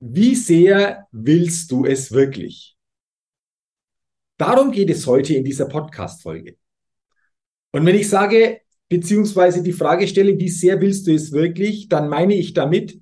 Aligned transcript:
Wie 0.00 0.34
sehr 0.34 1.06
willst 1.10 1.70
du 1.70 1.86
es 1.86 2.12
wirklich? 2.12 2.76
Darum 4.36 4.70
geht 4.70 4.90
es 4.90 5.06
heute 5.06 5.34
in 5.34 5.44
dieser 5.44 5.66
Podcast-Folge. 5.66 6.56
Und 7.72 7.86
wenn 7.86 7.96
ich 7.96 8.08
sage, 8.08 8.60
beziehungsweise 8.90 9.62
die 9.62 9.72
Frage 9.72 10.06
stelle, 10.06 10.38
wie 10.38 10.50
sehr 10.50 10.80
willst 10.82 11.06
du 11.06 11.14
es 11.14 11.32
wirklich, 11.32 11.88
dann 11.88 12.10
meine 12.10 12.34
ich 12.34 12.52
damit, 12.52 13.00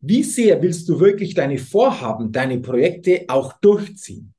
wie 0.00 0.22
sehr 0.22 0.62
willst 0.62 0.88
du 0.88 1.00
wirklich 1.00 1.34
deine 1.34 1.58
Vorhaben, 1.58 2.30
deine 2.30 2.60
Projekte 2.60 3.24
auch 3.26 3.54
durchziehen? 3.60 4.32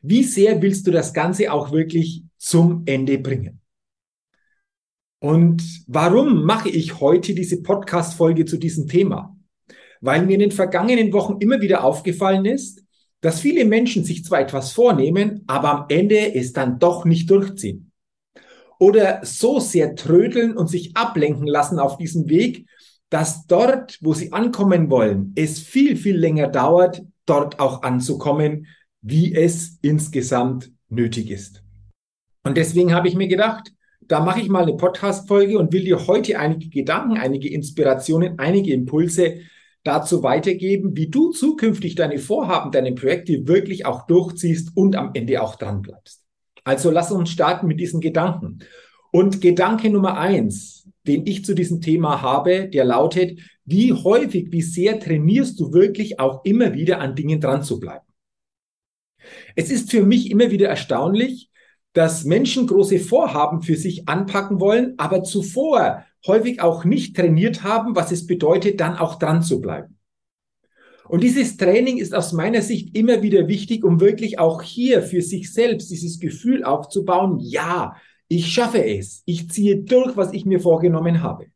Wie 0.00 0.24
sehr 0.24 0.62
willst 0.62 0.86
du 0.86 0.90
das 0.90 1.12
Ganze 1.12 1.52
auch 1.52 1.72
wirklich 1.72 2.24
zum 2.38 2.84
Ende 2.86 3.18
bringen? 3.18 3.60
Und 5.18 5.62
warum 5.86 6.44
mache 6.44 6.70
ich 6.70 7.00
heute 7.00 7.34
diese 7.34 7.60
Podcast-Folge 7.60 8.46
zu 8.46 8.56
diesem 8.56 8.88
Thema? 8.88 9.36
Weil 10.00 10.24
mir 10.24 10.34
in 10.34 10.40
den 10.40 10.52
vergangenen 10.52 11.12
Wochen 11.12 11.36
immer 11.40 11.60
wieder 11.60 11.84
aufgefallen 11.84 12.44
ist, 12.44 12.82
dass 13.20 13.40
viele 13.40 13.64
Menschen 13.64 14.04
sich 14.04 14.24
zwar 14.24 14.40
etwas 14.40 14.72
vornehmen, 14.72 15.44
aber 15.46 15.70
am 15.70 15.84
Ende 15.88 16.34
es 16.34 16.52
dann 16.52 16.78
doch 16.78 17.04
nicht 17.04 17.30
durchziehen. 17.30 17.92
Oder 18.78 19.20
so 19.22 19.60
sehr 19.60 19.94
trödeln 19.94 20.56
und 20.56 20.68
sich 20.68 20.96
ablenken 20.96 21.46
lassen 21.46 21.78
auf 21.78 21.98
diesem 21.98 22.28
Weg, 22.30 22.66
dass 23.10 23.46
dort, 23.46 23.98
wo 24.00 24.14
sie 24.14 24.32
ankommen 24.32 24.88
wollen, 24.88 25.32
es 25.36 25.58
viel, 25.58 25.96
viel 25.96 26.16
länger 26.16 26.48
dauert, 26.48 27.02
dort 27.26 27.60
auch 27.60 27.82
anzukommen, 27.82 28.66
wie 29.02 29.34
es 29.34 29.78
insgesamt 29.82 30.72
nötig 30.88 31.30
ist. 31.30 31.62
Und 32.42 32.56
deswegen 32.56 32.94
habe 32.94 33.08
ich 33.08 33.16
mir 33.16 33.28
gedacht, 33.28 33.72
da 34.00 34.20
mache 34.20 34.40
ich 34.40 34.48
mal 34.48 34.62
eine 34.62 34.76
Podcast-Folge 34.76 35.58
und 35.58 35.72
will 35.72 35.84
dir 35.84 36.06
heute 36.06 36.38
einige 36.38 36.68
Gedanken, 36.68 37.18
einige 37.18 37.50
Inspirationen, 37.50 38.38
einige 38.38 38.72
Impulse 38.72 39.40
dazu 39.82 40.22
weitergeben, 40.22 40.96
wie 40.96 41.08
du 41.08 41.30
zukünftig 41.30 41.94
deine 41.94 42.18
Vorhaben, 42.18 42.70
deine 42.70 42.92
Projekte 42.92 43.46
wirklich 43.46 43.86
auch 43.86 44.06
durchziehst 44.06 44.76
und 44.76 44.96
am 44.96 45.10
Ende 45.14 45.42
auch 45.42 45.56
dran 45.56 45.82
bleibst. 45.82 46.22
Also 46.64 46.90
lass 46.90 47.10
uns 47.10 47.30
starten 47.30 47.66
mit 47.66 47.80
diesen 47.80 48.00
Gedanken. 48.00 48.60
Und 49.12 49.40
Gedanke 49.40 49.90
Nummer 49.90 50.18
eins, 50.18 50.88
den 51.06 51.26
ich 51.26 51.44
zu 51.44 51.54
diesem 51.54 51.80
Thema 51.80 52.20
habe, 52.22 52.68
der 52.68 52.84
lautet, 52.84 53.40
wie 53.64 53.92
häufig, 53.92 54.52
wie 54.52 54.62
sehr 54.62 55.00
trainierst 55.00 55.58
du 55.58 55.72
wirklich 55.72 56.20
auch 56.20 56.44
immer 56.44 56.74
wieder 56.74 57.00
an 57.00 57.14
Dingen 57.14 57.40
dran 57.40 57.62
zu 57.62 57.80
bleiben? 57.80 58.04
Es 59.56 59.70
ist 59.70 59.90
für 59.90 60.04
mich 60.04 60.30
immer 60.30 60.50
wieder 60.50 60.68
erstaunlich, 60.68 61.50
dass 61.92 62.24
Menschen 62.24 62.66
große 62.66 62.98
Vorhaben 62.98 63.62
für 63.62 63.76
sich 63.76 64.08
anpacken 64.08 64.60
wollen, 64.60 64.94
aber 64.98 65.22
zuvor 65.22 66.04
häufig 66.26 66.60
auch 66.60 66.84
nicht 66.84 67.16
trainiert 67.16 67.62
haben, 67.62 67.96
was 67.96 68.12
es 68.12 68.26
bedeutet, 68.26 68.80
dann 68.80 68.96
auch 68.96 69.18
dran 69.18 69.42
zu 69.42 69.60
bleiben. 69.60 69.96
Und 71.08 71.24
dieses 71.24 71.56
Training 71.56 71.98
ist 71.98 72.14
aus 72.14 72.32
meiner 72.32 72.62
Sicht 72.62 72.96
immer 72.96 73.20
wieder 73.20 73.48
wichtig, 73.48 73.82
um 73.82 73.98
wirklich 73.98 74.38
auch 74.38 74.62
hier 74.62 75.02
für 75.02 75.22
sich 75.22 75.52
selbst 75.52 75.90
dieses 75.90 76.20
Gefühl 76.20 76.62
aufzubauen, 76.62 77.40
ja, 77.40 77.96
ich 78.28 78.52
schaffe 78.52 78.84
es, 78.84 79.22
ich 79.24 79.50
ziehe 79.50 79.82
durch, 79.82 80.16
was 80.16 80.32
ich 80.32 80.44
mir 80.44 80.60
vorgenommen 80.60 81.20
habe. 81.20 81.46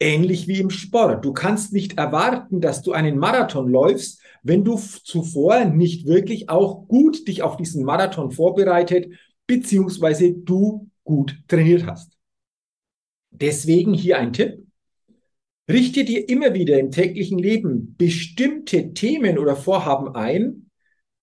Ähnlich 0.00 0.48
wie 0.48 0.58
im 0.58 0.70
Sport. 0.70 1.24
Du 1.24 1.32
kannst 1.32 1.72
nicht 1.72 1.98
erwarten, 1.98 2.60
dass 2.60 2.82
du 2.82 2.92
einen 2.92 3.16
Marathon 3.16 3.68
läufst, 3.68 4.20
wenn 4.42 4.64
du 4.64 4.76
zuvor 4.76 5.64
nicht 5.64 6.06
wirklich 6.06 6.50
auch 6.50 6.88
gut 6.88 7.28
dich 7.28 7.42
auf 7.42 7.56
diesen 7.56 7.84
Marathon 7.84 8.32
vorbereitet, 8.32 9.08
beziehungsweise 9.46 10.32
du 10.32 10.90
gut 11.04 11.38
trainiert 11.46 11.86
hast. 11.86 12.15
Deswegen 13.40 13.94
hier 13.94 14.18
ein 14.18 14.32
Tipp. 14.32 14.66
Richte 15.68 16.04
dir 16.04 16.28
immer 16.28 16.54
wieder 16.54 16.78
im 16.78 16.90
täglichen 16.90 17.38
Leben 17.38 17.96
bestimmte 17.96 18.94
Themen 18.94 19.38
oder 19.38 19.56
Vorhaben 19.56 20.14
ein, 20.14 20.70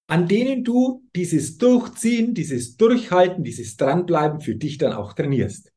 an 0.07 0.27
denen 0.27 0.63
du 0.63 1.03
dieses 1.15 1.57
Durchziehen, 1.57 2.33
dieses 2.33 2.75
Durchhalten, 2.75 3.43
dieses 3.43 3.77
Dranbleiben 3.77 4.41
für 4.41 4.55
dich 4.55 4.77
dann 4.77 4.93
auch 4.93 5.13
trainierst. 5.13 5.71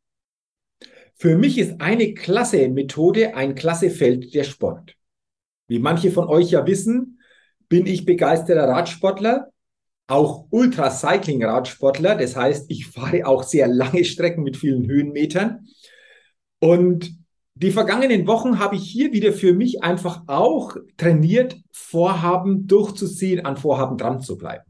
Für 1.14 1.38
mich 1.38 1.58
ist 1.58 1.80
eine 1.80 2.12
klasse 2.12 2.68
Methode 2.68 3.34
ein 3.34 3.54
klasse 3.54 3.88
Feld 3.90 4.34
der 4.34 4.44
Sport. 4.44 4.94
Wie 5.68 5.78
manche 5.78 6.10
von 6.10 6.26
euch 6.28 6.50
ja 6.50 6.66
wissen, 6.66 7.20
bin 7.68 7.86
ich 7.86 8.04
begeisterter 8.04 8.68
Radsportler, 8.68 9.48
auch 10.06 10.46
Ultracycling-Radsportler. 10.50 12.16
Das 12.16 12.36
heißt, 12.36 12.66
ich 12.70 12.86
fahre 12.86 13.26
auch 13.26 13.42
sehr 13.42 13.66
lange 13.66 14.04
Strecken 14.04 14.42
mit 14.42 14.56
vielen 14.56 14.86
Höhenmetern. 14.86 15.66
Und 16.58 17.16
die 17.54 17.70
vergangenen 17.70 18.26
Wochen 18.26 18.58
habe 18.58 18.76
ich 18.76 18.82
hier 18.82 19.12
wieder 19.12 19.32
für 19.32 19.54
mich 19.54 19.82
einfach 19.82 20.24
auch 20.26 20.76
trainiert, 20.96 21.56
Vorhaben 21.72 22.66
durchzuziehen, 22.66 23.46
an 23.46 23.56
Vorhaben 23.56 23.96
dran 23.96 24.20
zu 24.20 24.36
bleiben. 24.36 24.64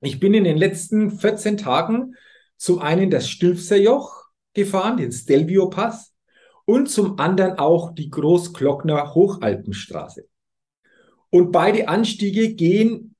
Ich 0.00 0.20
bin 0.20 0.34
in 0.34 0.44
den 0.44 0.56
letzten 0.56 1.10
14 1.10 1.56
Tagen 1.56 2.14
zum 2.56 2.78
einen 2.78 3.10
das 3.10 3.28
Stilfserjoch 3.28 4.26
gefahren, 4.54 4.96
den 4.96 5.12
Stelvio 5.12 5.68
Pass, 5.68 6.14
und 6.64 6.88
zum 6.90 7.18
anderen 7.18 7.58
auch 7.58 7.94
die 7.94 8.10
Großglockner 8.10 9.14
Hochalpenstraße. 9.14 10.28
Und 11.30 11.52
beide 11.52 11.88
Anstiege 11.88 12.54
gehen 12.54 13.14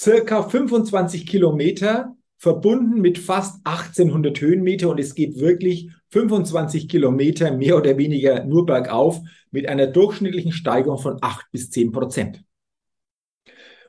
circa 0.00 0.42
25 0.42 1.26
Kilometer 1.26 2.13
verbunden 2.38 3.00
mit 3.00 3.18
fast 3.18 3.64
1800 3.64 4.40
Höhenmeter 4.40 4.90
und 4.90 5.00
es 5.00 5.14
geht 5.14 5.38
wirklich 5.40 5.90
25 6.10 6.88
Kilometer 6.88 7.56
mehr 7.56 7.76
oder 7.76 7.96
weniger 7.96 8.44
nur 8.44 8.66
bergauf 8.66 9.20
mit 9.50 9.68
einer 9.68 9.86
durchschnittlichen 9.86 10.52
Steigung 10.52 10.98
von 10.98 11.18
8 11.20 11.46
bis 11.50 11.70
10 11.70 11.92
Prozent. 11.92 12.44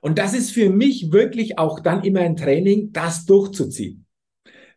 Und 0.01 0.19
das 0.19 0.33
ist 0.33 0.51
für 0.51 0.69
mich 0.69 1.11
wirklich 1.11 1.57
auch 1.57 1.79
dann 1.79 2.03
immer 2.03 2.21
ein 2.21 2.35
Training, 2.35 2.91
das 2.93 3.25
durchzuziehen, 3.25 4.05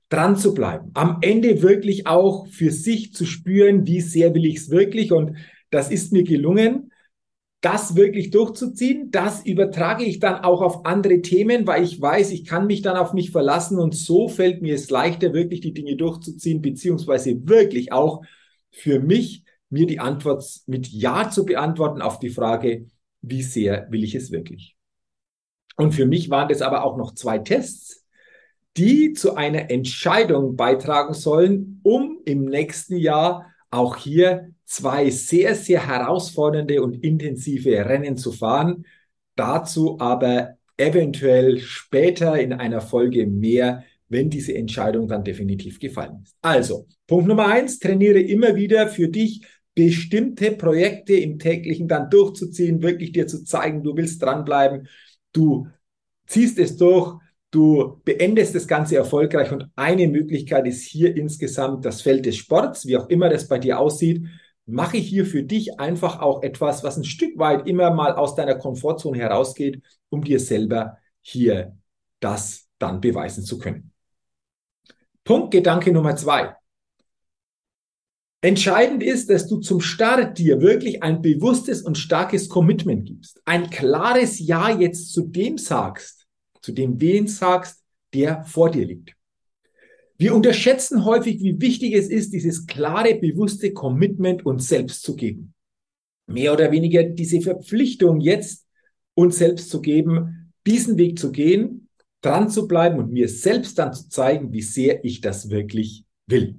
dran 0.08 0.36
zu 0.36 0.54
bleiben, 0.54 0.90
am 0.94 1.18
Ende 1.20 1.62
wirklich 1.62 2.06
auch 2.06 2.46
für 2.46 2.70
sich 2.70 3.12
zu 3.12 3.26
spüren, 3.26 3.86
wie 3.86 4.00
sehr 4.00 4.34
will 4.34 4.46
ich 4.46 4.56
es 4.56 4.70
wirklich 4.70 5.12
und 5.12 5.36
das 5.70 5.90
ist 5.90 6.12
mir 6.12 6.24
gelungen 6.24 6.90
das 7.60 7.96
wirklich 7.96 8.30
durchzuziehen. 8.30 9.10
Das 9.10 9.44
übertrage 9.44 10.04
ich 10.04 10.20
dann 10.20 10.44
auch 10.44 10.62
auf 10.62 10.86
andere 10.86 11.20
Themen, 11.22 11.66
weil 11.66 11.82
ich 11.82 12.00
weiß, 12.00 12.31
ich 12.31 12.44
kann 12.44 12.66
mich 12.66 12.82
dann 12.82 12.96
auf 12.96 13.12
mich 13.12 13.31
verlassen 13.31 13.78
und 13.78 13.94
so 13.94 14.28
fällt 14.28 14.62
mir 14.62 14.75
es 14.75 14.90
leichter, 14.90 15.32
wirklich 15.32 15.60
die 15.60 15.72
Dinge 15.72 15.96
durchzuziehen, 15.96 16.62
beziehungsweise 16.62 17.49
wirklich 17.49 17.93
auch 17.93 18.22
für 18.70 19.00
mich, 19.00 19.44
mir 19.70 19.87
die 19.87 20.00
Antwort 20.00 20.44
mit 20.66 20.88
Ja 20.88 21.31
zu 21.31 21.44
beantworten 21.44 22.00
auf 22.00 22.19
die 22.19 22.31
Frage, 22.31 22.87
wie 23.20 23.43
sehr 23.43 23.87
will 23.90 24.05
ich 24.05 24.14
es 24.14 24.31
wirklich? 24.31 24.76
Und 25.76 25.93
für 25.93 26.06
mich 26.06 26.31
waren 26.31 26.49
das 26.49 26.62
aber 26.62 26.84
auch 26.84 26.96
noch 26.96 27.14
zwei 27.14 27.38
Tests, 27.38 28.06
die 28.76 29.12
zu 29.12 29.34
einer 29.34 29.70
Entscheidung 29.70 30.56
beitragen 30.56 31.12
sollen, 31.12 31.81
um 31.82 32.19
im 32.25 32.44
nächsten 32.44 32.96
Jahr 32.96 33.46
auch 33.70 33.96
hier 33.96 34.55
zwei 34.69 35.09
sehr, 35.09 35.55
sehr 35.55 35.87
herausfordernde 35.87 36.82
und 36.82 37.03
intensive 37.03 37.70
Rennen 37.70 38.19
zu 38.19 38.32
fahren. 38.32 38.85
Dazu 39.35 39.99
aber 39.99 40.59
eventuell 40.76 41.59
später 41.59 42.38
in 42.38 42.53
einer 42.53 42.82
Folge 42.82 43.26
mehr, 43.26 43.85
wenn 44.09 44.31
diese 44.31 44.55
Entscheidung 44.55 45.09
dann 45.09 45.25
definitiv 45.25 45.81
gefallen 45.81 46.20
ist. 46.23 46.37
Also, 46.43 46.87
Punkt 47.06 47.26
Nummer 47.26 47.47
eins, 47.47 47.79
trainiere 47.79 48.20
immer 48.20 48.56
wieder 48.56 48.88
für 48.88 49.09
dich 49.09 49.43
bestimmte 49.75 50.53
Projekte 50.53 51.15
im 51.15 51.38
täglichen 51.38 51.88
dann 51.88 52.11
durchzuziehen, 52.11 52.82
wirklich 52.82 53.12
dir 53.12 53.26
zu 53.26 53.44
zeigen, 53.44 53.82
du 53.82 53.97
willst 53.97 54.20
dranbleiben, 54.23 54.88
du 55.32 55.69
ziehst 56.26 56.59
es 56.59 56.76
durch, 56.76 57.17
du 57.50 58.00
beendest 58.05 58.55
das 58.55 58.67
Ganze 58.67 58.97
erfolgreich 58.97 59.50
und 59.50 59.67
eine 59.76 60.09
Möglichkeit 60.09 60.67
ist 60.67 60.82
hier 60.82 61.17
insgesamt 61.17 61.85
das 61.85 62.03
Feld 62.03 62.26
des 62.26 62.37
Sports, 62.37 62.87
wie 62.87 62.97
auch 62.97 63.09
immer 63.09 63.31
das 63.31 63.49
bei 63.49 63.59
dir 63.59 63.79
aussieht. 63.79 64.26
Mache 64.69 64.99
hier 64.99 65.25
für 65.25 65.43
dich 65.43 65.81
einfach 65.81 66.20
auch 66.20 66.43
etwas, 66.43 66.85
was 66.85 66.99
ein 66.99 67.05
Stück 67.05 67.38
weit 67.38 67.67
immer 67.67 67.91
mal 67.91 68.15
aus 68.15 68.35
deiner 68.35 68.55
Komfortzone 68.55 69.19
herausgeht, 69.19 69.82
um 70.11 70.23
dir 70.23 70.38
selber 70.38 70.99
hier 71.23 71.76
das 72.20 72.69
dann 72.79 73.00
beweisen 73.00 73.44
zu 73.44 73.59
können. 73.59 73.93
Punkt 75.25 75.53
Gedanke 75.53 75.91
Nummer 75.91 76.17
zwei. 76.17 76.55
Entscheidend 78.41 79.03
ist, 79.03 79.31
dass 79.31 79.49
du 79.49 79.59
zum 79.59 79.81
Start 79.81 80.38
dir 80.38 80.61
wirklich 80.61 81.03
ein 81.03 81.23
bewusstes 81.23 81.82
und 81.82 81.99
starkes 81.99 82.49
Commitment 82.49 83.06
gibst. 83.06 83.41
Ein 83.47 83.70
klares 83.70 84.38
Ja 84.38 84.70
jetzt 84.70 85.12
zu 85.12 85.23
dem 85.23 85.59
sagst, 85.59 86.26
zu 86.61 86.73
dem 86.73 87.00
wen 87.00 87.26
sagst, 87.26 87.82
der 88.15 88.44
vor 88.44 88.70
dir 88.70 88.87
liegt. 88.87 89.18
Wir 90.20 90.35
unterschätzen 90.35 91.05
häufig, 91.05 91.41
wie 91.41 91.61
wichtig 91.61 91.94
es 91.94 92.09
ist, 92.09 92.32
dieses 92.32 92.67
klare, 92.67 93.15
bewusste 93.15 93.73
Commitment 93.73 94.44
uns 94.44 94.69
selbst 94.69 95.03
zu 95.03 95.15
geben. 95.15 95.55
Mehr 96.26 96.53
oder 96.53 96.73
weniger 96.73 97.05
diese 97.05 97.41
Verpflichtung 97.41 98.20
jetzt 98.20 98.67
uns 99.15 99.38
selbst 99.38 99.70
zu 99.70 99.81
geben, 99.81 100.53
diesen 100.67 100.99
Weg 100.99 101.20
zu 101.20 101.31
gehen, 101.31 101.88
dran 102.20 102.50
zu 102.50 102.67
bleiben 102.67 102.99
und 102.99 103.12
mir 103.12 103.29
selbst 103.29 103.79
dann 103.79 103.93
zu 103.93 104.09
zeigen, 104.09 104.53
wie 104.53 104.61
sehr 104.61 105.05
ich 105.05 105.20
das 105.20 105.50
wirklich 105.50 106.05
will. 106.26 106.56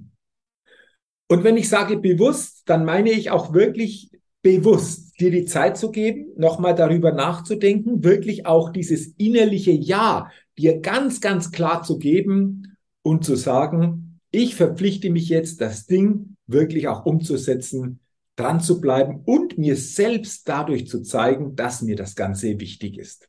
Und 1.28 1.44
wenn 1.44 1.58
ich 1.58 1.68
sage 1.68 1.98
bewusst, 1.98 2.62
dann 2.64 2.86
meine 2.86 3.10
ich 3.10 3.30
auch 3.30 3.52
wirklich 3.52 4.10
bewusst, 4.40 5.20
dir 5.20 5.30
die 5.30 5.44
Zeit 5.44 5.76
zu 5.76 5.90
geben, 5.90 6.32
nochmal 6.36 6.74
darüber 6.74 7.12
nachzudenken, 7.12 8.02
wirklich 8.02 8.46
auch 8.46 8.70
dieses 8.70 9.08
innerliche 9.18 9.70
Ja 9.70 10.30
dir 10.56 10.80
ganz, 10.80 11.20
ganz 11.20 11.52
klar 11.52 11.82
zu 11.82 11.98
geben 11.98 12.69
und 13.02 13.24
zu 13.24 13.36
sagen, 13.36 14.20
ich 14.30 14.54
verpflichte 14.54 15.10
mich 15.10 15.28
jetzt, 15.28 15.60
das 15.60 15.86
Ding 15.86 16.36
wirklich 16.46 16.88
auch 16.88 17.04
umzusetzen, 17.04 18.00
dran 18.36 18.60
zu 18.60 18.80
bleiben 18.80 19.22
und 19.24 19.58
mir 19.58 19.76
selbst 19.76 20.48
dadurch 20.48 20.86
zu 20.86 21.02
zeigen, 21.02 21.56
dass 21.56 21.82
mir 21.82 21.96
das 21.96 22.14
Ganze 22.14 22.58
wichtig 22.58 22.98
ist. 22.98 23.28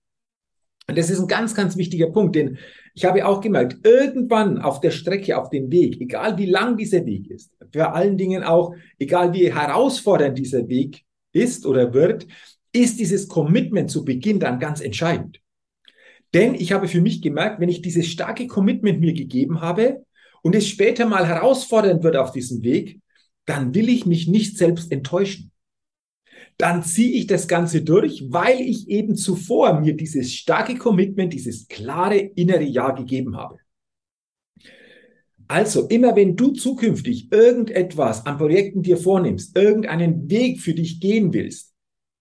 Und 0.88 0.98
das 0.98 1.10
ist 1.10 1.20
ein 1.20 1.28
ganz, 1.28 1.56
ganz 1.56 1.78
wichtiger 1.78 2.08
Punkt, 2.08 2.36
denn 2.36 2.58
ich 2.94 3.06
habe 3.06 3.26
auch 3.26 3.42
gemerkt, 3.42 3.86
irgendwann 3.86 4.60
auf 4.60 4.82
der 4.82 4.92
Strecke, 4.92 5.38
auf 5.38 5.50
dem 5.50 5.72
Weg, 5.72 6.02
egal 6.02 6.38
wie 6.38 6.48
lang 6.48 6.78
dieser 6.78 7.06
Weg 7.06 7.30
ist, 7.30 7.52
vor 7.72 7.94
allen 7.94 8.18
Dingen 8.18 8.44
auch, 8.44 8.76
egal 9.00 9.34
wie 9.34 9.54
herausfordernd 9.54 10.38
dieser 10.38 10.68
Weg 10.68 11.04
ist 11.32 11.66
oder 11.66 11.94
wird, 11.94 12.28
ist 12.74 13.00
dieses 13.00 13.28
Commitment 13.28 13.90
zu 13.90 14.04
Beginn 14.04 14.40
dann 14.40 14.60
ganz 14.60 14.82
entscheidend. 14.82 15.40
Denn 16.34 16.56
ich 16.56 16.72
habe 16.72 16.88
für 16.88 17.02
mich 17.02 17.22
gemerkt, 17.22 17.60
wenn 17.60 17.70
ich 17.70 17.82
dieses 17.82 18.08
starke 18.08 18.48
Commitment 18.48 19.00
mir 19.00 19.14
gegeben 19.14 19.62
habe 19.62 20.06
und 20.42 20.56
es 20.56 20.68
später 20.68 21.06
mal 21.06 21.28
herausfordernd 21.28 22.04
wird 22.04 22.16
auf 22.16 22.32
diesem 22.32 22.64
Weg, 22.64 23.00
dann 23.46 23.74
will 23.74 23.90
ich 23.90 24.06
mich 24.06 24.28
nicht 24.28 24.58
selbst 24.58 24.92
enttäuschen 24.92 25.52
dann 26.62 26.84
ziehe 26.84 27.18
ich 27.18 27.26
das 27.26 27.48
Ganze 27.48 27.82
durch, 27.82 28.24
weil 28.30 28.62
ich 28.62 28.88
eben 28.88 29.16
zuvor 29.16 29.80
mir 29.80 29.96
dieses 29.96 30.34
starke 30.34 30.76
Commitment, 30.76 31.34
dieses 31.34 31.68
klare 31.68 32.18
innere 32.18 32.64
Ja 32.64 32.92
gegeben 32.92 33.36
habe. 33.36 33.58
Also, 35.48 35.88
immer 35.88 36.16
wenn 36.16 36.36
du 36.36 36.52
zukünftig 36.52 37.32
irgendetwas 37.32 38.26
an 38.26 38.38
Projekten 38.38 38.84
dir 38.84 38.98
vornimmst, 38.98 39.58
irgendeinen 39.58 40.30
Weg 40.30 40.62
für 40.62 40.74
dich 40.74 41.02
gehen 41.02 41.34
willst, 41.34 41.74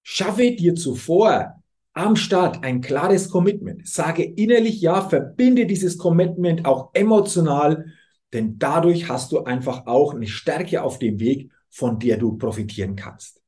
schaffe 0.03 0.53
dir 0.53 0.75
zuvor 0.75 1.60
am 1.92 2.16
Start 2.16 2.62
ein 2.62 2.81
klares 2.81 3.28
Commitment. 3.31 3.87
Sage 3.87 4.22
innerlich 4.25 4.81
Ja, 4.81 5.08
verbinde 5.08 5.66
dieses 5.66 5.98
Commitment 5.98 6.64
auch 6.64 6.90
emotional, 6.94 7.87
denn 8.32 8.58
dadurch 8.58 9.08
hast 9.08 9.32
du 9.32 9.44
einfach 9.44 9.87
auch 9.87 10.14
eine 10.14 10.26
Stärke 10.26 10.82
auf 10.82 10.98
dem 10.98 11.19
Weg, 11.19 11.50
von 11.69 11.98
der 11.98 12.16
du 12.16 12.37
profitieren 12.37 12.96
kannst. 12.96 13.40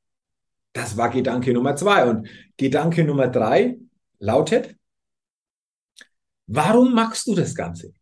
Das 0.73 0.97
war 0.97 1.11
Gedanke 1.11 1.53
Nummer 1.53 1.77
zwei. 1.77 2.09
Und 2.09 2.29
Gedanke 2.57 3.05
Nummer 3.05 3.29
drei 3.29 3.79
lautet, 4.19 4.75
warum 6.47 6.95
machst 6.95 7.27
du 7.27 7.35
das 7.35 7.55
Ganze? 7.55 7.93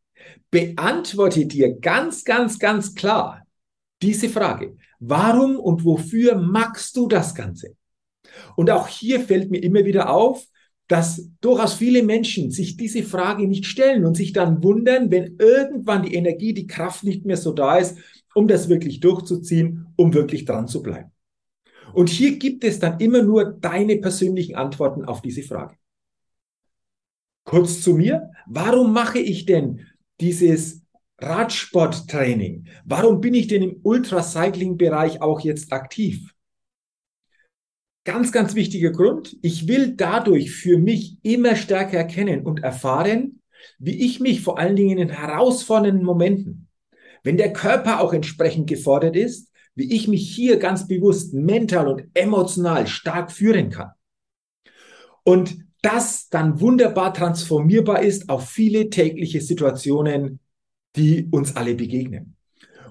Beantworte 0.51 1.47
dir 1.47 1.79
ganz, 1.79 2.25
ganz, 2.25 2.59
ganz 2.59 2.95
klar 2.95 3.47
diese 4.03 4.29
Frage. 4.29 4.77
Warum 4.99 5.57
und 5.57 5.85
wofür 5.85 6.37
machst 6.37 6.97
du 6.97 7.09
das 7.09 7.35
Ganze? 7.35 7.77
Und 8.57 8.71
auch 8.71 8.89
hier 8.89 9.21
fällt 9.21 9.51
mir 9.51 9.63
immer 9.63 9.85
wieder 9.85 10.11
auf, 10.11 10.47
dass 10.89 11.31
durchaus 11.41 11.75
viele 11.75 12.03
Menschen 12.03 12.51
sich 12.51 12.77
diese 12.77 13.05
Frage 13.05 13.47
nicht 13.47 13.65
stellen 13.67 14.05
und 14.05 14.17
sich 14.17 14.33
dann 14.33 14.63
wundern, 14.65 15.11
wenn 15.13 15.37
irgendwann 15.39 16.03
die 16.03 16.15
Energie, 16.15 16.53
die 16.53 16.67
Kraft 16.67 17.05
nicht 17.05 17.25
mehr 17.25 17.37
so 17.37 17.53
da 17.53 17.77
ist, 17.77 17.97
um 18.35 18.49
das 18.49 18.69
wirklich 18.69 18.99
durchzuziehen, 18.99 19.87
um 19.97 20.13
wirklich 20.15 20.47
dran 20.47 20.67
zu 20.67 20.83
bleiben. 20.83 21.13
Und 21.95 22.09
hier 22.09 22.39
gibt 22.39 22.65
es 22.65 22.81
dann 22.81 22.99
immer 22.99 23.23
nur 23.23 23.45
deine 23.45 23.99
persönlichen 23.99 24.57
Antworten 24.57 25.05
auf 25.05 25.23
diese 25.23 25.43
Frage. 25.43 25.77
Kurz 27.45 27.83
zu 27.83 27.95
mir. 27.95 28.31
Warum 28.47 28.93
mache 28.93 29.19
ich 29.19 29.47
denn 29.47 29.87
dieses 30.21 30.83
Radsporttraining? 31.19 32.67
Warum 32.85 33.21
bin 33.21 33.35
ich 33.35 33.47
denn 33.47 33.63
im 33.63 33.81
Ultracycling-Bereich 33.83 35.23
auch 35.23 35.41
jetzt 35.41 35.73
aktiv? 35.73 36.35
Ganz, 38.05 38.33
ganz 38.33 38.55
wichtiger 38.55 38.91
Grund. 38.91 39.37
Ich 39.43 39.69
will 39.69 39.95
dadurch 39.95 40.51
für 40.51 40.79
mich 40.79 41.19
immer 41.23 41.55
stärker 41.55 41.99
erkennen 41.99 42.47
und 42.47 42.63
erfahren, 42.63 43.43
wie 43.79 44.05
ich 44.05 44.21
mich 44.21 44.41
vor 44.41 44.59
allen 44.59 44.77
Dingen 44.77 44.99
in 44.99 45.11
herausfordernden 45.11 46.05
Momenten, 46.05 46.69
wenn 47.23 47.37
der 47.37 47.53
Körper 47.53 48.01
auch 48.01 48.15
entsprechend 48.15 48.69
gefordert 48.69 49.17
ist, 49.17 49.51
wie 49.75 49.95
ich 49.95 50.09
mich 50.09 50.35
hier 50.35 50.59
ganz 50.59 50.89
bewusst 50.89 51.35
mental 51.35 51.89
und 51.89 52.05
emotional 52.15 52.87
stark 52.87 53.31
führen 53.31 53.71
kann. 53.71 53.91
Und 55.23 55.59
das 55.83 56.29
dann 56.29 56.61
wunderbar 56.61 57.15
transformierbar 57.15 58.03
ist 58.03 58.29
auf 58.29 58.49
viele 58.49 58.91
tägliche 58.91 59.41
Situationen, 59.41 60.41
die 60.97 61.29
uns 61.31 61.57
alle 61.57 61.75
begegnen. 61.75 62.37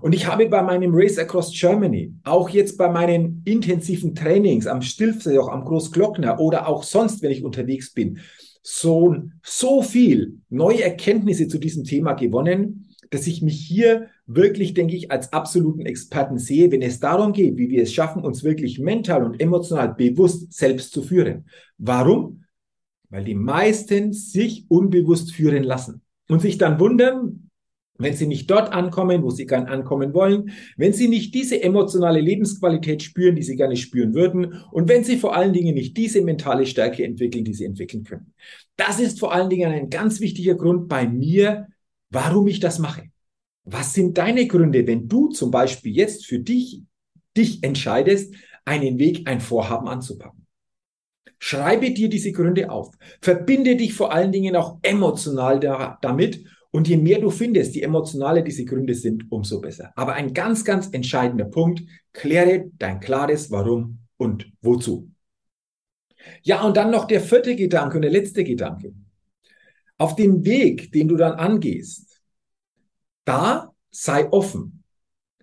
Und 0.02 0.14
ich 0.14 0.28
habe 0.28 0.48
bei 0.48 0.62
meinem 0.62 0.92
Race 0.94 1.18
Across 1.18 1.52
Germany, 1.60 2.14
auch 2.24 2.50
jetzt 2.50 2.78
bei 2.78 2.90
meinen 2.90 3.42
intensiven 3.46 4.16
Trainings 4.16 4.66
am 4.66 4.82
Stilfsee, 4.82 5.38
auch 5.38 5.50
am 5.50 5.66
Großglockner 5.66 6.40
oder 6.40 6.68
auch 6.68 6.84
sonst, 6.84 7.22
wenn 7.22 7.32
ich 7.32 7.44
unterwegs 7.44 7.94
bin, 7.94 8.20
so, 8.62 9.16
so 9.44 9.82
viel 9.82 10.40
neue 10.50 10.84
Erkenntnisse 10.84 11.48
zu 11.48 11.58
diesem 11.58 11.84
Thema 11.84 12.14
gewonnen, 12.14 12.90
dass 13.10 13.28
ich 13.28 13.42
mich 13.42 13.60
hier 13.60 14.08
wirklich, 14.28 14.74
denke 14.74 14.96
ich, 14.96 15.12
als 15.12 15.34
absoluten 15.34 15.86
Experten 15.86 16.38
sehe, 16.38 16.72
wenn 16.72 16.82
es 16.82 17.00
darum 17.00 17.34
geht, 17.34 17.58
wie 17.58 17.70
wir 17.70 17.84
es 17.84 17.94
schaffen, 17.94 18.24
uns 18.24 18.44
wirklich 18.44 18.80
mental 18.80 19.24
und 19.24 19.42
emotional 19.42 19.96
bewusst 19.96 20.54
selbst 20.54 20.92
zu 20.92 21.02
führen. 21.02 21.46
Warum? 21.78 22.44
Weil 23.10 23.24
die 23.24 23.36
meisten 23.36 24.14
sich 24.14 24.66
unbewusst 24.70 25.34
führen 25.34 25.64
lassen 25.64 26.02
und 26.28 26.42
sich 26.42 26.60
dann 26.60 26.80
wundern, 26.80 27.49
wenn 28.00 28.16
sie 28.16 28.28
nicht 28.28 28.50
dort 28.50 28.72
ankommen, 28.72 29.22
wo 29.24 29.30
sie 29.30 29.46
gern 29.46 29.68
ankommen 29.68 30.14
wollen, 30.14 30.52
wenn 30.78 30.94
sie 30.94 31.10
nicht 31.10 31.36
diese 31.36 31.62
emotionale 31.62 32.22
Lebensqualität 32.22 33.04
spüren, 33.04 33.36
die 33.36 33.44
sie 33.44 33.58
gerne 33.58 33.76
spüren 33.76 34.14
würden 34.14 34.64
und 34.72 34.88
wenn 34.88 35.04
sie 35.04 35.18
vor 35.18 35.36
allen 35.36 35.54
Dingen 35.54 35.76
nicht 35.76 35.98
diese 35.98 36.22
mentale 36.22 36.66
Stärke 36.66 37.04
entwickeln, 37.04 37.44
die 37.44 37.54
sie 37.54 37.66
entwickeln 37.66 38.06
können. 38.06 38.34
Das 38.78 39.00
ist 39.00 39.20
vor 39.20 39.34
allen 39.34 39.50
Dingen 39.50 39.72
ein 39.72 39.90
ganz 39.90 40.22
wichtiger 40.22 40.56
Grund 40.56 40.88
bei 40.88 41.08
mir, 41.08 41.68
warum 42.10 42.48
ich 42.48 42.62
das 42.62 42.80
mache. 42.80 43.04
Was 43.66 43.94
sind 43.94 44.18
deine 44.18 44.48
Gründe, 44.48 44.88
wenn 44.88 45.10
du 45.10 45.28
zum 45.28 45.52
Beispiel 45.52 45.94
jetzt 45.94 46.26
für 46.26 46.40
dich, 46.40 46.82
dich 47.36 47.64
entscheidest, 47.64 48.34
einen 48.64 48.98
Weg, 48.98 49.28
ein 49.28 49.42
Vorhaben 49.42 49.90
anzupacken? 49.90 50.48
Schreibe 51.38 51.92
dir 51.92 52.10
diese 52.10 52.32
Gründe 52.32 52.72
auf. 52.72 52.92
Verbinde 53.22 53.76
dich 53.76 53.94
vor 53.94 54.14
allen 54.14 54.32
Dingen 54.32 54.56
auch 54.56 54.78
emotional 54.82 55.60
da, 55.60 55.98
damit. 56.02 56.44
Und 56.72 56.88
je 56.88 56.98
mehr 56.98 57.20
du 57.20 57.32
findest, 57.32 57.76
je 57.76 57.82
emotionaler 57.82 58.42
diese 58.42 58.64
Gründe 58.64 58.94
sind, 58.94 59.26
umso 59.32 59.60
besser. 59.60 59.92
Aber 59.96 60.14
ein 60.14 60.34
ganz, 60.34 60.64
ganz 60.64 60.90
entscheidender 60.92 61.46
Punkt, 61.46 61.82
kläre 62.14 62.70
dein 62.78 63.00
klares 63.00 63.50
Warum 63.50 64.00
und 64.18 64.52
wozu. 64.62 65.10
Ja, 66.44 66.62
und 66.64 66.78
dann 66.78 66.92
noch 66.92 67.06
der 67.06 67.22
vierte 67.22 67.56
Gedanke 67.56 67.98
und 67.98 68.04
der 68.04 68.12
letzte 68.12 68.44
Gedanke. 68.44 68.94
Auf 69.98 70.16
dem 70.16 70.46
Weg, 70.46 70.92
den 70.92 71.08
du 71.08 71.16
dann 71.16 71.34
angehst, 71.34 72.22
da 73.26 73.74
sei 73.90 74.32
offen. 74.32 74.84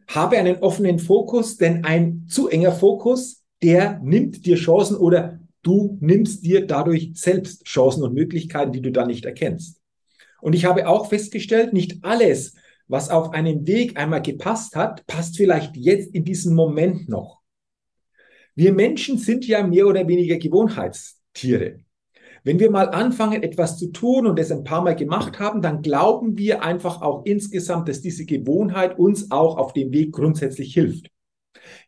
Habe 0.09 0.39
einen 0.39 0.59
offenen 0.59 0.99
Fokus, 0.99 1.57
denn 1.57 1.85
ein 1.85 2.27
zu 2.29 2.49
enger 2.49 2.73
Fokus, 2.73 3.43
der 3.63 3.99
nimmt 4.01 4.47
dir 4.47 4.57
Chancen 4.57 4.97
oder 4.97 5.41
du 5.63 5.99
nimmst 6.01 6.45
dir 6.45 6.67
dadurch 6.67 7.11
selbst 7.15 7.65
Chancen 7.65 8.05
und 8.05 8.15
Möglichkeiten, 8.15 8.73
die 8.73 8.83
du 8.83 8.93
da 8.93 9.05
nicht 9.05 9.25
erkennst. 9.25 9.81
Und 10.47 10.53
ich 10.53 10.65
habe 10.65 10.87
auch 10.87 11.09
festgestellt, 11.09 11.73
nicht 11.73 12.05
alles, 12.05 12.55
was 12.87 13.11
auf 13.11 13.33
einem 13.33 13.67
Weg 13.67 13.99
einmal 13.99 14.23
gepasst 14.23 14.77
hat, 14.77 15.05
passt 15.09 15.37
vielleicht 15.37 15.77
jetzt 15.77 16.15
in 16.15 16.25
diesem 16.25 16.55
Moment 16.55 17.09
noch. 17.09 17.41
Wir 18.55 18.73
Menschen 18.73 19.19
sind 19.19 19.45
ja 19.45 19.67
mehr 19.67 19.89
oder 19.89 20.07
weniger 20.07 20.37
Gewohnheitstiere. 20.37 21.81
Wenn 22.45 22.61
wir 22.61 22.71
mal 22.71 22.91
anfangen, 22.91 23.43
etwas 23.43 23.77
zu 23.77 23.91
tun 23.91 24.25
und 24.25 24.39
es 24.39 24.53
ein 24.53 24.63
paar 24.63 24.85
Mal 24.85 24.95
gemacht 24.95 25.41
haben, 25.41 25.63
dann 25.63 25.83
glauben 25.83 26.39
wir 26.39 26.63
einfach 26.63 27.03
auch 27.03 27.25
insgesamt, 27.25 27.89
dass 27.89 28.01
diese 28.01 28.25
Gewohnheit 28.25 29.01
uns 29.01 29.33
auch 29.33 29.57
auf 29.57 29.73
dem 29.73 29.93
Weg 29.93 30.13
grundsätzlich 30.13 30.73
hilft. 30.73 31.11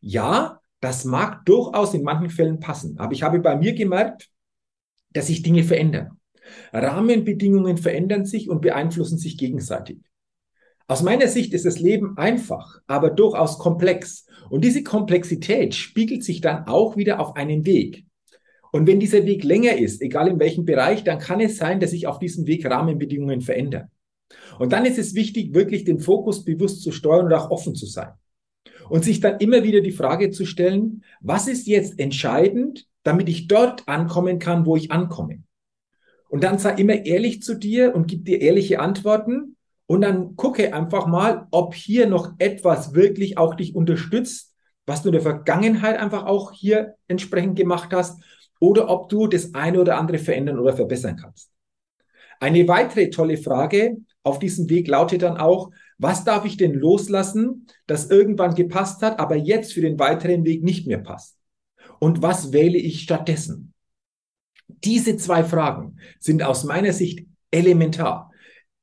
Ja, 0.00 0.60
das 0.80 1.04
mag 1.04 1.44
durchaus 1.44 1.94
in 1.94 2.02
manchen 2.02 2.30
Fällen 2.30 2.58
passen, 2.58 2.98
aber 2.98 3.12
ich 3.12 3.22
habe 3.22 3.38
bei 3.38 3.54
mir 3.54 3.74
gemerkt, 3.74 4.28
dass 5.12 5.28
sich 5.28 5.42
Dinge 5.42 5.62
verändern. 5.62 6.17
Rahmenbedingungen 6.72 7.76
verändern 7.76 8.24
sich 8.24 8.48
und 8.48 8.60
beeinflussen 8.60 9.18
sich 9.18 9.36
gegenseitig. 9.36 9.98
Aus 10.86 11.02
meiner 11.02 11.28
Sicht 11.28 11.52
ist 11.52 11.66
das 11.66 11.80
Leben 11.80 12.16
einfach, 12.16 12.80
aber 12.86 13.10
durchaus 13.10 13.58
komplex. 13.58 14.26
Und 14.48 14.64
diese 14.64 14.82
Komplexität 14.82 15.74
spiegelt 15.74 16.24
sich 16.24 16.40
dann 16.40 16.66
auch 16.66 16.96
wieder 16.96 17.20
auf 17.20 17.36
einen 17.36 17.66
Weg. 17.66 18.06
Und 18.72 18.86
wenn 18.86 19.00
dieser 19.00 19.24
Weg 19.26 19.44
länger 19.44 19.76
ist, 19.76 20.00
egal 20.02 20.28
in 20.28 20.38
welchem 20.38 20.64
Bereich, 20.64 21.04
dann 21.04 21.18
kann 21.18 21.40
es 21.40 21.56
sein, 21.56 21.80
dass 21.80 21.90
sich 21.90 22.06
auf 22.06 22.18
diesem 22.18 22.46
Weg 22.46 22.64
Rahmenbedingungen 22.64 23.40
verändern. 23.40 23.90
Und 24.58 24.72
dann 24.72 24.84
ist 24.84 24.98
es 24.98 25.14
wichtig, 25.14 25.54
wirklich 25.54 25.84
den 25.84 25.98
Fokus 25.98 26.44
bewusst 26.44 26.82
zu 26.82 26.92
steuern 26.92 27.26
und 27.26 27.32
auch 27.32 27.50
offen 27.50 27.74
zu 27.74 27.86
sein. 27.86 28.10
Und 28.88 29.04
sich 29.04 29.20
dann 29.20 29.38
immer 29.40 29.64
wieder 29.64 29.80
die 29.80 29.92
Frage 29.92 30.30
zu 30.30 30.46
stellen, 30.46 31.04
was 31.20 31.48
ist 31.48 31.66
jetzt 31.66 31.98
entscheidend, 31.98 32.86
damit 33.02 33.28
ich 33.28 33.48
dort 33.48 33.86
ankommen 33.88 34.38
kann, 34.38 34.66
wo 34.66 34.76
ich 34.76 34.90
ankomme? 34.90 35.42
Und 36.28 36.44
dann 36.44 36.58
sei 36.58 36.74
immer 36.74 37.06
ehrlich 37.06 37.42
zu 37.42 37.54
dir 37.54 37.94
und 37.94 38.06
gib 38.06 38.24
dir 38.24 38.40
ehrliche 38.40 38.80
Antworten 38.80 39.56
und 39.86 40.02
dann 40.02 40.36
gucke 40.36 40.74
einfach 40.74 41.06
mal, 41.06 41.46
ob 41.50 41.74
hier 41.74 42.06
noch 42.06 42.34
etwas 42.38 42.94
wirklich 42.94 43.38
auch 43.38 43.54
dich 43.54 43.74
unterstützt, 43.74 44.54
was 44.86 45.02
du 45.02 45.08
in 45.08 45.14
der 45.14 45.22
Vergangenheit 45.22 45.98
einfach 45.98 46.26
auch 46.26 46.52
hier 46.52 46.94
entsprechend 47.08 47.56
gemacht 47.56 47.92
hast, 47.92 48.22
oder 48.60 48.90
ob 48.90 49.08
du 49.08 49.26
das 49.26 49.54
eine 49.54 49.80
oder 49.80 49.98
andere 49.98 50.18
verändern 50.18 50.58
oder 50.58 50.74
verbessern 50.74 51.16
kannst. 51.16 51.50
Eine 52.40 52.66
weitere 52.68 53.10
tolle 53.10 53.36
Frage 53.36 53.98
auf 54.22 54.38
diesem 54.38 54.68
Weg 54.68 54.88
lautet 54.88 55.22
dann 55.22 55.36
auch, 55.36 55.70
was 55.98 56.24
darf 56.24 56.44
ich 56.44 56.56
denn 56.56 56.74
loslassen, 56.74 57.66
das 57.86 58.10
irgendwann 58.10 58.54
gepasst 58.54 59.02
hat, 59.02 59.18
aber 59.18 59.36
jetzt 59.36 59.72
für 59.72 59.80
den 59.80 59.98
weiteren 59.98 60.44
Weg 60.44 60.62
nicht 60.62 60.86
mehr 60.86 60.98
passt? 60.98 61.36
Und 61.98 62.22
was 62.22 62.52
wähle 62.52 62.78
ich 62.78 63.02
stattdessen? 63.02 63.74
Diese 64.84 65.16
zwei 65.16 65.44
Fragen 65.44 65.96
sind 66.18 66.42
aus 66.42 66.64
meiner 66.64 66.92
Sicht 66.92 67.26
elementar 67.50 68.28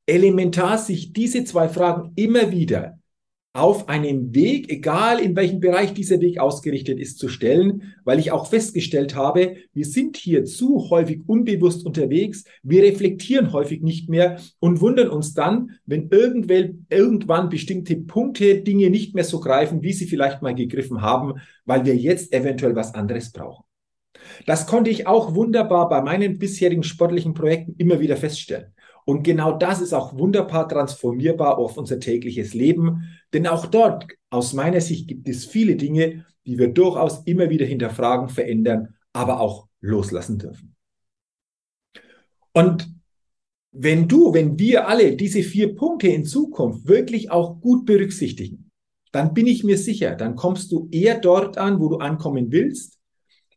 elementar, 0.06 0.78
sich 0.78 1.14
diese 1.14 1.44
zwei 1.44 1.70
Fragen 1.70 2.12
immer 2.16 2.52
wieder 2.52 3.00
auf 3.54 3.88
einem 3.88 4.36
Weg, 4.36 4.70
egal 4.70 5.22
in 5.22 5.34
welchem 5.38 5.62
Bereich 5.62 5.94
dieser 5.94 6.20
Weg 6.20 6.40
ausgerichtet 6.40 7.00
ist, 7.00 7.18
zu 7.18 7.30
stellen, 7.30 7.94
weil 8.04 8.20
ich 8.20 8.34
auch 8.34 8.48
festgestellt 8.48 9.16
habe, 9.16 9.56
wir 9.72 9.86
sind 9.86 10.18
hier 10.18 10.44
zu 10.44 10.90
häufig 10.90 11.22
unbewusst 11.26 11.86
unterwegs, 11.86 12.44
wir 12.64 12.84
reflektieren 12.84 13.54
häufig 13.54 13.82
nicht 13.82 14.10
mehr 14.10 14.42
und 14.60 14.82
wundern 14.82 15.10
uns 15.10 15.34
dann, 15.34 15.72
wenn 15.86 16.10
irgendwann 16.10 17.48
bestimmte 17.48 17.96
Punkte, 17.96 18.62
Dinge 18.62 18.90
nicht 18.90 19.16
mehr 19.16 19.24
so 19.24 19.40
greifen, 19.40 19.82
wie 19.82 19.94
sie 19.94 20.06
vielleicht 20.06 20.42
mal 20.42 20.54
gegriffen 20.54 21.02
haben, 21.02 21.36
weil 21.64 21.86
wir 21.86 21.96
jetzt 21.96 22.34
eventuell 22.34 22.76
was 22.76 22.94
anderes 22.94 23.32
brauchen. 23.32 23.65
Das 24.46 24.68
konnte 24.68 24.90
ich 24.90 25.08
auch 25.08 25.36
wunderbar 25.36 25.90
bei 25.90 26.02
meinen 26.02 26.40
bisherigen 26.40 26.84
sportlichen 26.84 27.34
Projekten 27.34 27.76
immer 27.78 28.00
wieder 28.00 28.18
feststellen. 28.18 28.74
Und 29.06 29.24
genau 29.24 29.52
das 29.58 29.82
ist 29.82 29.94
auch 29.94 30.18
wunderbar 30.18 30.68
transformierbar 30.68 31.58
auf 31.58 31.78
unser 31.78 32.00
tägliches 32.00 32.54
Leben. 32.54 33.04
Denn 33.34 33.46
auch 33.46 33.68
dort, 33.68 34.08
aus 34.32 34.54
meiner 34.54 34.82
Sicht, 34.82 35.08
gibt 35.08 35.28
es 35.28 35.46
viele 35.46 35.76
Dinge, 35.76 36.26
die 36.46 36.58
wir 36.58 36.70
durchaus 36.70 37.24
immer 37.26 37.50
wieder 37.50 37.66
hinterfragen, 37.66 38.30
verändern, 38.30 38.96
aber 39.14 39.40
auch 39.40 39.68
loslassen 39.80 40.40
dürfen. 40.40 40.76
Und 42.54 42.90
wenn 43.72 44.08
du, 44.08 44.34
wenn 44.34 44.58
wir 44.58 44.88
alle 44.88 45.16
diese 45.16 45.44
vier 45.44 45.76
Punkte 45.76 46.08
in 46.08 46.26
Zukunft 46.26 46.88
wirklich 46.88 47.30
auch 47.30 47.60
gut 47.60 47.86
berücksichtigen, 47.86 48.72
dann 49.12 49.34
bin 49.34 49.48
ich 49.48 49.64
mir 49.64 49.78
sicher, 49.78 50.16
dann 50.16 50.36
kommst 50.36 50.72
du 50.72 50.88
eher 50.92 51.20
dort 51.20 51.58
an, 51.58 51.80
wo 51.80 51.90
du 51.90 51.98
ankommen 51.98 52.52
willst. 52.52 52.98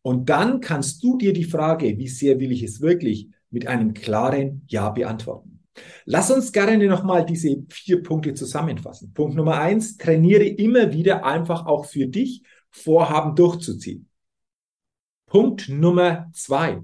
Und 0.02 0.28
dann 0.28 0.60
kannst 0.60 1.02
du 1.02 1.18
dir 1.18 1.32
die 1.32 1.44
Frage, 1.44 1.98
wie 1.98 2.08
sehr 2.08 2.38
will 2.40 2.52
ich 2.52 2.62
es 2.62 2.80
wirklich, 2.80 3.28
mit 3.50 3.66
einem 3.66 3.94
klaren 3.94 4.62
Ja 4.68 4.90
beantworten. 4.90 5.58
Lass 6.04 6.30
uns 6.30 6.52
gerne 6.52 6.86
nochmal 6.86 7.24
diese 7.24 7.64
vier 7.68 8.02
Punkte 8.02 8.34
zusammenfassen. 8.34 9.12
Punkt 9.12 9.36
Nummer 9.36 9.58
eins, 9.58 9.96
trainiere 9.96 10.44
immer 10.44 10.92
wieder 10.92 11.24
einfach 11.24 11.66
auch 11.66 11.86
für 11.86 12.06
dich 12.06 12.42
Vorhaben 12.70 13.34
durchzuziehen. 13.34 14.08
Punkt 15.26 15.68
Nummer 15.68 16.30
zwei, 16.32 16.80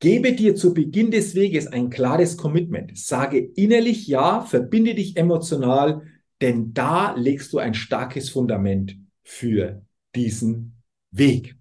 gebe 0.00 0.32
dir 0.32 0.54
zu 0.56 0.74
Beginn 0.74 1.10
des 1.10 1.34
Weges 1.34 1.66
ein 1.66 1.88
klares 1.90 2.36
Commitment. 2.36 2.96
Sage 2.98 3.38
innerlich 3.38 4.06
Ja, 4.06 4.42
verbinde 4.42 4.94
dich 4.94 5.16
emotional, 5.16 6.02
denn 6.40 6.74
da 6.74 7.14
legst 7.14 7.52
du 7.52 7.58
ein 7.58 7.74
starkes 7.74 8.30
Fundament 8.30 8.98
für 9.22 9.82
diesen 10.14 10.82
Weg. 11.10 11.56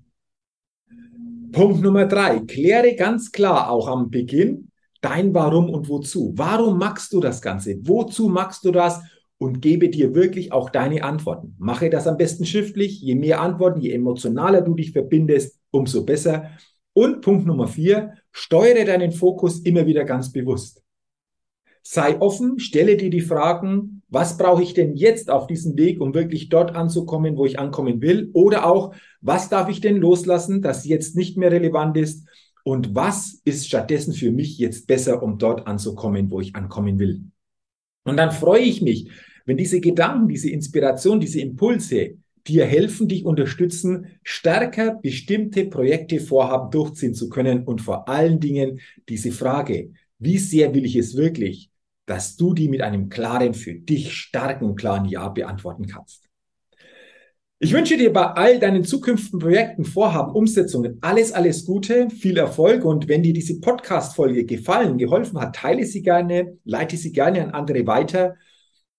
Punkt 1.53 1.81
Nummer 1.81 2.07
drei, 2.07 2.39
kläre 2.39 2.95
ganz 2.95 3.31
klar 3.31 3.69
auch 3.69 3.88
am 3.88 4.10
Beginn 4.10 4.72
dein 5.01 5.36
Warum 5.36 5.69
und 5.69 5.88
Wozu. 5.88 6.33
Warum 6.36 6.79
machst 6.79 7.13
du 7.13 7.19
das 7.19 7.41
Ganze? 7.41 7.75
Wozu 7.83 8.27
machst 8.27 8.65
du 8.65 8.72
das? 8.72 9.01
Und 9.38 9.62
gebe 9.62 9.89
dir 9.89 10.15
wirklich 10.15 10.51
auch 10.51 10.69
deine 10.69 11.03
Antworten. 11.03 11.55
Mache 11.60 11.89
das 11.89 12.07
am 12.07 12.17
besten 12.17 12.45
schriftlich. 12.45 13.01
Je 13.01 13.15
mehr 13.15 13.41
Antworten, 13.41 13.81
je 13.81 13.91
emotionaler 13.91 14.62
du 14.62 14.74
dich 14.74 14.93
verbindest, 14.93 15.60
umso 15.69 16.05
besser. 16.05 16.50
Und 16.93 17.22
Punkt 17.22 17.45
Nummer 17.45 17.67
vier, 17.67 18.13
steuere 18.31 18.86
deinen 18.86 19.12
Fokus 19.12 19.60
immer 19.60 19.86
wieder 19.86 20.05
ganz 20.05 20.31
bewusst. 20.31 20.82
Sei 21.83 22.19
offen, 22.19 22.59
stelle 22.59 22.95
dir 22.95 23.09
die 23.09 23.21
Fragen, 23.21 24.01
was 24.07 24.37
brauche 24.37 24.63
ich 24.63 24.73
denn 24.73 24.95
jetzt 24.95 25.29
auf 25.29 25.47
diesem 25.47 25.77
Weg, 25.77 25.99
um 25.99 26.13
wirklich 26.13 26.47
dort 26.47 26.75
anzukommen, 26.75 27.35
wo 27.35 27.45
ich 27.45 27.59
ankommen 27.59 28.01
will? 28.01 28.29
Oder 28.33 28.65
auch, 28.65 28.93
was 29.21 29.49
darf 29.49 29.69
ich 29.69 29.81
denn 29.81 29.97
loslassen, 29.97 30.61
das 30.61 30.85
jetzt 30.85 31.15
nicht 31.15 31.37
mehr 31.37 31.51
relevant 31.51 31.97
ist? 31.97 32.27
Und 32.63 32.95
was 32.95 33.41
ist 33.43 33.67
stattdessen 33.67 34.13
für 34.13 34.31
mich 34.31 34.57
jetzt 34.57 34.87
besser, 34.87 35.21
um 35.21 35.37
dort 35.37 35.67
anzukommen, 35.67 36.31
wo 36.31 36.39
ich 36.39 36.55
ankommen 36.55 36.99
will? 36.99 37.23
Und 38.05 38.17
dann 38.17 38.31
freue 38.31 38.61
ich 38.61 38.81
mich, 38.81 39.09
wenn 39.45 39.57
diese 39.57 39.81
Gedanken, 39.81 40.29
diese 40.29 40.49
Inspiration, 40.49 41.19
diese 41.19 41.41
Impulse 41.41 42.15
dir 42.47 42.65
helfen, 42.65 43.07
dich 43.07 43.25
unterstützen, 43.25 44.07
stärker 44.23 44.95
bestimmte 45.01 45.65
Projekte, 45.65 46.19
Vorhaben 46.19 46.71
durchziehen 46.71 47.13
zu 47.13 47.29
können 47.29 47.63
und 47.63 47.81
vor 47.81 48.07
allen 48.07 48.39
Dingen 48.39 48.79
diese 49.09 49.31
Frage, 49.31 49.91
wie 50.19 50.37
sehr 50.37 50.73
will 50.73 50.85
ich 50.85 50.95
es 50.95 51.15
wirklich, 51.15 51.69
dass 52.05 52.36
du 52.36 52.53
die 52.53 52.69
mit 52.69 52.81
einem 52.81 53.10
klaren, 53.10 53.53
für 53.53 53.74
dich 53.74 54.13
starken 54.13 54.65
und 54.65 54.75
klaren 54.75 55.05
Ja 55.05 55.29
beantworten 55.29 55.88
kannst. 55.88 56.29
Ich 57.60 57.72
wünsche 57.72 57.98
dir 57.98 58.12
bei 58.12 58.25
all 58.25 58.60
deinen 58.60 58.83
zukünftigen 58.83 59.39
Projekten, 59.39 59.86
Vorhaben, 59.86 60.33
Umsetzungen 60.33 60.98
alles, 61.00 61.31
alles 61.31 61.65
Gute, 61.65 62.10
viel 62.10 62.38
Erfolg 62.38 62.83
und 62.83 63.07
wenn 63.07 63.24
dir 63.24 63.31
diese 63.31 63.62
Podcast-Folge 63.62 64.43
gefallen, 64.45 64.98
geholfen 64.98 65.39
hat, 65.39 65.55
teile 65.55 65.86
sie 65.86 66.01
gerne, 66.01 66.57
leite 66.65 66.98
sie 66.98 67.13
gerne 67.13 67.41
an 67.41 67.51
andere 67.51 67.88
weiter 67.88 68.36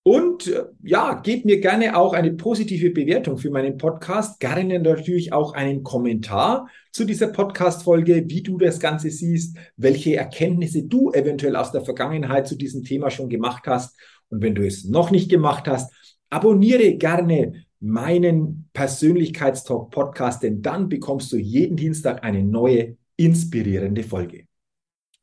und 0.06 0.48
äh, 0.48 0.66
ja, 0.82 1.14
gebt 1.14 1.46
mir 1.46 1.60
gerne 1.60 1.96
auch 1.96 2.12
eine 2.12 2.34
positive 2.34 2.90
Bewertung 2.90 3.38
für 3.38 3.50
meinen 3.50 3.78
Podcast. 3.78 4.38
Gerne 4.38 4.78
natürlich 4.78 5.32
auch 5.32 5.54
einen 5.54 5.82
Kommentar 5.82 6.68
zu 6.92 7.06
dieser 7.06 7.28
Podcast-Folge, 7.28 8.24
wie 8.28 8.42
du 8.42 8.58
das 8.58 8.78
Ganze 8.78 9.10
siehst, 9.10 9.56
welche 9.78 10.16
Erkenntnisse 10.16 10.82
du 10.82 11.10
eventuell 11.12 11.56
aus 11.56 11.72
der 11.72 11.86
Vergangenheit 11.86 12.46
zu 12.46 12.54
diesem 12.54 12.84
Thema 12.84 13.10
schon 13.10 13.30
gemacht 13.30 13.62
hast. 13.66 13.98
Und 14.28 14.42
wenn 14.42 14.54
du 14.54 14.66
es 14.66 14.84
noch 14.84 15.10
nicht 15.10 15.30
gemacht 15.30 15.66
hast, 15.66 15.90
abonniere 16.28 16.96
gerne 16.96 17.64
meinen 17.80 18.68
Persönlichkeitstalk 18.74 19.90
Podcast, 19.90 20.42
denn 20.42 20.60
dann 20.60 20.90
bekommst 20.90 21.32
du 21.32 21.38
jeden 21.38 21.78
Dienstag 21.78 22.22
eine 22.22 22.42
neue 22.42 22.98
inspirierende 23.16 24.02
Folge. 24.02 24.44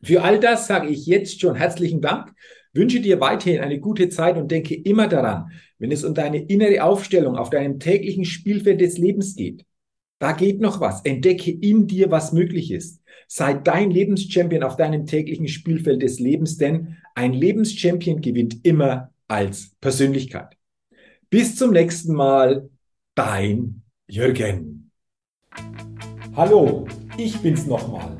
Für 0.01 0.23
all 0.23 0.39
das 0.39 0.65
sage 0.65 0.87
ich 0.87 1.05
jetzt 1.05 1.39
schon 1.39 1.53
herzlichen 1.53 2.01
Dank 2.01 2.33
Wünsche 2.73 3.01
dir 3.01 3.19
weiterhin 3.19 3.61
eine 3.61 3.79
gute 3.79 4.07
Zeit 4.09 4.37
und 4.37 4.49
denke 4.49 4.75
immer 4.75 5.07
daran, 5.07 5.51
wenn 5.77 5.91
es 5.91 6.03
um 6.05 6.13
deine 6.13 6.37
innere 6.37 6.83
Aufstellung 6.83 7.35
auf 7.35 7.49
deinem 7.49 7.79
täglichen 7.79 8.23
Spielfeld 8.23 8.79
des 8.79 8.97
Lebens 8.97 9.35
geht. 9.35 9.65
Da 10.19 10.31
geht 10.33 10.61
noch 10.61 10.79
was. 10.79 11.01
Entdecke 11.03 11.51
in 11.51 11.87
dir, 11.87 12.11
was 12.11 12.31
möglich 12.31 12.71
ist. 12.71 13.01
Sei 13.27 13.53
dein 13.55 13.91
Lebenschampion 13.91 14.63
auf 14.63 14.77
deinem 14.77 15.05
täglichen 15.05 15.47
Spielfeld 15.47 16.01
des 16.01 16.19
Lebens, 16.19 16.57
denn 16.57 16.97
ein 17.15 17.33
Lebenschampion 17.33 18.21
gewinnt 18.21 18.63
immer 18.63 19.11
als 19.27 19.71
Persönlichkeit. 19.81 20.55
Bis 21.29 21.55
zum 21.55 21.71
nächsten 21.71 22.13
Mal, 22.13 22.69
dein 23.15 23.81
Jürgen. 24.07 24.91
Hallo, 26.35 26.87
ich 27.17 27.37
bin's 27.39 27.65
nochmal. 27.65 28.17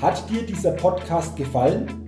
Hat 0.00 0.28
dir 0.28 0.42
dieser 0.42 0.72
Podcast 0.72 1.36
gefallen? 1.36 2.07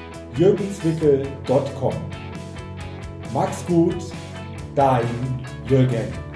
www.jürgenswickel.com. 0.35 1.93
Mach's 3.33 3.65
gut, 3.65 3.95
dein 4.75 5.05
Jürgen. 5.67 6.30